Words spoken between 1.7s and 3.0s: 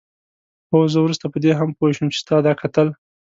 پوه شوم چې ستا دا کتل.